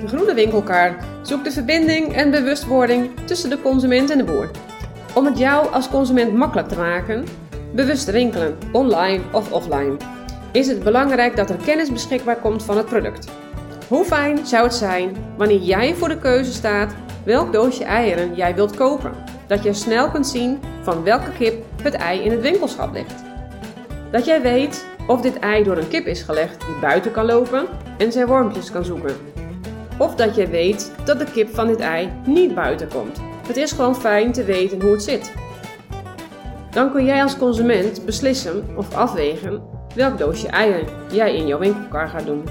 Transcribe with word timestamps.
De 0.00 0.08
Groene 0.08 0.34
Winkelkar 0.34 0.96
zoekt 1.22 1.44
de 1.44 1.50
verbinding 1.50 2.12
en 2.14 2.30
bewustwording 2.30 3.10
tussen 3.24 3.50
de 3.50 3.62
consument 3.62 4.10
en 4.10 4.18
de 4.18 4.24
boer. 4.24 4.50
Om 5.14 5.24
het 5.24 5.38
jou 5.38 5.72
als 5.72 5.88
consument 5.88 6.32
makkelijk 6.32 6.68
te 6.68 6.76
maken, 6.76 7.24
bewust 7.74 8.10
winkelen, 8.10 8.58
online 8.72 9.22
of 9.32 9.52
offline, 9.52 9.96
is 10.52 10.66
het 10.66 10.82
belangrijk 10.82 11.36
dat 11.36 11.50
er 11.50 11.56
kennis 11.56 11.92
beschikbaar 11.92 12.36
komt 12.36 12.62
van 12.62 12.76
het 12.76 12.86
product. 12.86 13.28
Hoe 13.88 14.04
fijn 14.04 14.46
zou 14.46 14.64
het 14.64 14.74
zijn 14.74 15.16
wanneer 15.36 15.60
jij 15.60 15.94
voor 15.94 16.08
de 16.08 16.18
keuze 16.18 16.52
staat 16.52 16.94
welk 17.24 17.52
doosje 17.52 17.84
eieren 17.84 18.34
jij 18.34 18.54
wilt 18.54 18.76
kopen? 18.76 19.12
Dat 19.46 19.62
je 19.62 19.72
snel 19.72 20.10
kunt 20.10 20.26
zien 20.26 20.60
van 20.82 21.02
welke 21.02 21.32
kip 21.38 21.64
het 21.82 21.94
ei 21.94 22.20
in 22.20 22.30
het 22.30 22.40
winkelschap 22.40 22.92
ligt. 22.92 23.24
Dat 24.10 24.24
jij 24.24 24.42
weet 24.42 24.86
of 25.06 25.20
dit 25.20 25.38
ei 25.38 25.64
door 25.64 25.76
een 25.76 25.88
kip 25.88 26.06
is 26.06 26.22
gelegd 26.22 26.66
die 26.66 26.78
buiten 26.80 27.12
kan 27.12 27.24
lopen 27.24 27.66
en 27.98 28.12
zijn 28.12 28.26
wormpjes 28.26 28.70
kan 28.70 28.84
zoeken. 28.84 29.36
Of 29.98 30.14
dat 30.14 30.34
jij 30.34 30.48
weet 30.50 30.92
dat 31.04 31.18
de 31.18 31.24
kip 31.24 31.54
van 31.54 31.66
dit 31.66 31.80
ei 31.80 32.10
niet 32.26 32.54
buiten 32.54 32.88
komt. 32.88 33.20
Het 33.46 33.56
is 33.56 33.72
gewoon 33.72 33.96
fijn 33.96 34.32
te 34.32 34.44
weten 34.44 34.82
hoe 34.82 34.92
het 34.92 35.02
zit. 35.02 35.32
Dan 36.70 36.90
kun 36.92 37.04
jij 37.04 37.22
als 37.22 37.36
consument 37.36 38.04
beslissen 38.04 38.64
of 38.76 38.94
afwegen 38.94 39.62
welk 39.94 40.18
doosje 40.18 40.48
eieren 40.48 40.86
jij 41.12 41.36
in 41.36 41.46
jouw 41.46 41.58
winkelkar 41.58 42.08
gaat 42.08 42.26
doen. 42.26 42.44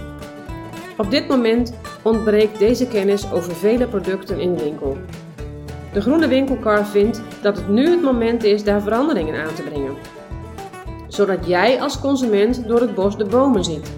Op 0.97 1.11
dit 1.11 1.27
moment 1.27 1.73
ontbreekt 2.01 2.59
deze 2.59 2.87
kennis 2.87 3.31
over 3.31 3.55
vele 3.55 3.87
producten 3.87 4.39
in 4.39 4.55
de 4.55 4.63
winkel. 4.63 4.97
De 5.93 6.01
groene 6.01 6.27
winkelkar 6.27 6.85
vindt 6.85 7.21
dat 7.41 7.57
het 7.57 7.69
nu 7.69 7.89
het 7.89 8.01
moment 8.01 8.43
is 8.43 8.63
daar 8.63 8.81
veranderingen 8.81 9.43
aan 9.43 9.53
te 9.53 9.61
brengen, 9.61 9.95
zodat 11.07 11.47
jij 11.47 11.81
als 11.81 11.99
consument 11.99 12.67
door 12.67 12.79
het 12.79 12.95
bos 12.95 13.17
de 13.17 13.25
bomen 13.25 13.63
ziet. 13.63 13.91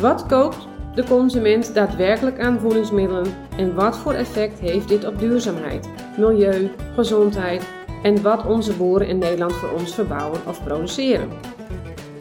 Wat 0.00 0.26
koopt 0.26 0.68
de 0.98 1.04
consument 1.04 1.74
daadwerkelijk 1.74 2.40
aan 2.40 2.60
voedingsmiddelen 2.60 3.26
en 3.56 3.74
wat 3.74 3.96
voor 3.96 4.12
effect 4.12 4.58
heeft 4.58 4.88
dit 4.88 5.06
op 5.06 5.18
duurzaamheid, 5.18 5.88
milieu, 6.16 6.70
gezondheid 6.94 7.62
en 8.02 8.22
wat 8.22 8.46
onze 8.46 8.72
boeren 8.72 9.08
in 9.08 9.18
Nederland 9.18 9.52
voor 9.52 9.70
ons 9.70 9.94
verbouwen 9.94 10.40
of 10.46 10.64
produceren? 10.64 11.28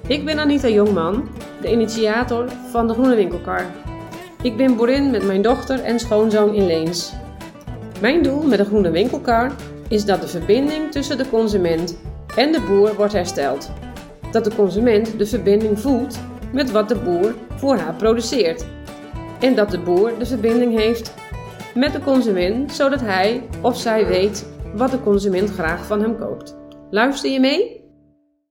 Ik 0.08 0.26
ben 0.26 0.40
Anita 0.40 0.68
Jongman, 0.68 1.28
de 1.62 1.72
initiator 1.72 2.50
van 2.72 2.88
de 2.88 2.94
Groene 2.94 3.16
Winkelkar. 3.16 3.66
Ik 4.42 4.58
ben 4.58 4.76
boerin 4.76 5.12
met 5.12 5.26
mijn 5.26 5.42
dochter 5.42 5.80
en 5.80 6.00
schoonzoon 6.00 6.54
in 6.54 6.66
Leens. 6.66 7.14
Mijn 8.02 8.24
doel 8.24 8.44
met 8.44 8.58
de 8.58 8.66
Groene 8.66 8.92
Winkelkar 8.92 9.52
is 9.88 10.06
dat 10.06 10.22
de 10.22 10.28
verbinding 10.28 10.92
tussen 10.92 11.18
de 11.18 11.30
consument 11.30 11.98
en 12.36 12.52
de 12.52 12.62
boer 12.68 12.96
wordt 12.96 13.14
hersteld. 13.14 13.72
Dat 14.32 14.44
de 14.44 14.56
consument 14.56 15.18
de 15.18 15.26
verbinding 15.26 15.80
voelt 15.80 16.20
met 16.52 16.72
wat 16.72 16.90
de 16.90 16.96
boer 16.96 17.34
voor 17.58 17.78
haar 17.78 17.94
produceert. 17.94 18.66
En 19.40 19.56
dat 19.56 19.72
de 19.72 19.80
boer 19.80 20.12
de 20.20 20.26
verbinding 20.26 20.78
heeft 20.78 21.14
met 21.74 21.94
de 21.94 22.00
consument, 22.00 22.72
zodat 22.72 23.02
hij 23.02 23.44
of 23.62 23.78
zij 23.78 24.08
weet 24.08 24.46
wat 24.74 24.92
de 24.92 25.02
consument 25.02 25.50
graag 25.50 25.86
van 25.86 26.02
hem 26.02 26.18
koopt. 26.18 26.56
Luister 26.90 27.32
je 27.32 27.40
mee? 27.40 27.87